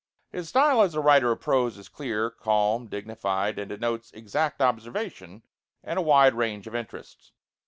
His 0.31 0.49
style 0.49 0.81
as 0.81 0.95
a 0.95 0.99
writer 0.99 1.31
of 1.31 1.41
prose 1.41 1.77
is 1.77 1.87
clear, 1.87 2.31
calm, 2.31 2.87
dignified, 2.87 3.59
and 3.59 3.69
denotes 3.69 4.11
exact 4.13 4.59
observation 4.59 5.43
and 5.83 5.99
a 5.99 6.01
wide 6.01 6.33
range 6.33 6.65
of 6.65 6.73
interests. 6.73 7.33